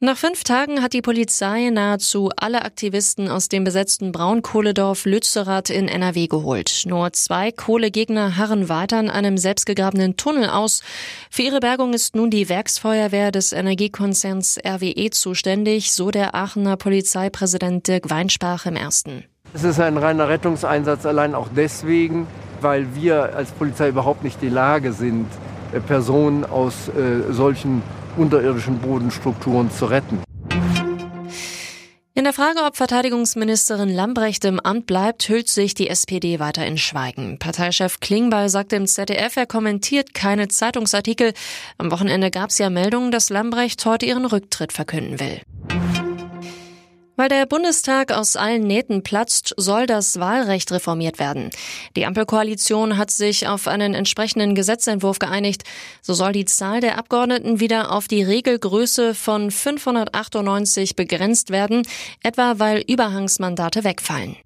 [0.00, 5.88] Nach fünf Tagen hat die Polizei nahezu alle Aktivisten aus dem besetzten Braunkohledorf Lützerath in
[5.88, 6.84] NRW geholt.
[6.86, 10.84] Nur zwei Kohlegegner harren weiter in einem selbstgegrabenen Tunnel aus.
[11.32, 17.88] Für ihre Bergung ist nun die Werksfeuerwehr des Energiekonzerns RWE zuständig, so der Aachener Polizeipräsident
[17.88, 19.24] Dirk Weinsprach im ersten.
[19.52, 22.28] Es ist ein reiner Rettungseinsatz allein auch deswegen,
[22.60, 25.26] weil wir als Polizei überhaupt nicht die Lage sind,
[25.72, 27.82] äh, Personen aus äh, solchen
[28.18, 30.22] unterirdischen Bodenstrukturen zu retten.
[32.18, 36.76] In der Frage, ob Verteidigungsministerin Lambrecht im Amt bleibt, hüllt sich die SPD weiter in
[36.76, 37.38] Schweigen.
[37.38, 41.32] Parteichef Klingbeil sagte im ZDF, er kommentiert keine Zeitungsartikel.
[41.78, 45.40] Am Wochenende gab es ja Meldungen, dass Lambrecht heute ihren Rücktritt verkünden will.
[47.18, 51.50] Weil der Bundestag aus allen Nähten platzt, soll das Wahlrecht reformiert werden.
[51.96, 55.64] Die Ampelkoalition hat sich auf einen entsprechenden Gesetzentwurf geeinigt.
[56.00, 61.82] So soll die Zahl der Abgeordneten wieder auf die Regelgröße von 598 begrenzt werden,
[62.22, 64.36] etwa weil Überhangsmandate wegfallen.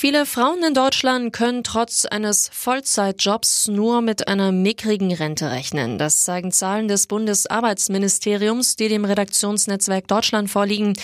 [0.00, 5.98] Viele Frauen in Deutschland können trotz eines Vollzeitjobs nur mit einer mickrigen Rente rechnen.
[5.98, 10.94] Das zeigen Zahlen des Bundesarbeitsministeriums, die dem Redaktionsnetzwerk Deutschland vorliegen.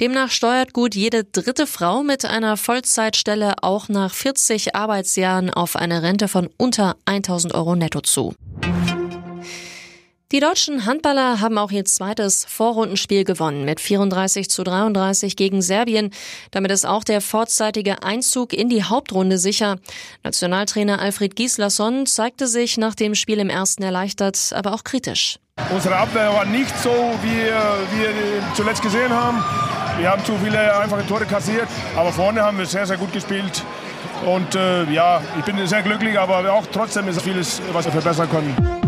[0.00, 6.02] Demnach steuert gut jede dritte Frau mit einer Vollzeitstelle auch nach 40 Arbeitsjahren auf eine
[6.02, 8.32] Rente von unter 1000 Euro netto zu.
[10.30, 16.10] Die deutschen Handballer haben auch ihr zweites Vorrundenspiel gewonnen mit 34 zu 33 gegen Serbien.
[16.50, 19.76] Damit ist auch der vorzeitige Einzug in die Hauptrunde sicher.
[20.24, 25.38] Nationaltrainer Alfred Gislason zeigte sich nach dem Spiel im ersten erleichtert, aber auch kritisch.
[25.70, 26.90] Unsere Abwehr war nicht so,
[27.22, 28.12] wie wir
[28.54, 29.42] zuletzt gesehen haben.
[29.98, 33.64] Wir haben zu viele einfache Tore kassiert, aber vorne haben wir sehr, sehr gut gespielt.
[34.26, 38.28] Und äh, ja, ich bin sehr glücklich, aber auch trotzdem ist vieles, was wir verbessern
[38.28, 38.87] können.